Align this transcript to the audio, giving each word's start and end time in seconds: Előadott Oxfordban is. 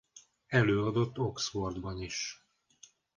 Előadott 0.47 1.17
Oxfordban 1.19 1.97
is. 2.01 2.43